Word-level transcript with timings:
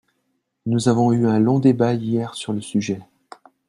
Nous 0.65 0.89
avons 0.89 1.11
eu 1.13 1.27
un 1.27 1.37
long 1.37 1.59
débat 1.59 1.93
hier 1.93 2.33
sur 2.33 2.53
le 2.53 2.61
sujet. 2.61 3.01